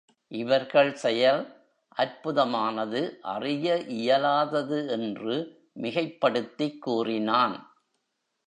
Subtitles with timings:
[0.27, 1.69] இவர்கள் செயல்
[1.97, 3.19] அற்புதமானது,
[3.21, 3.77] அறிய
[3.77, 5.35] இயலாதது என்று
[5.79, 7.75] மிகைப்படுத்திக் கூறினான்.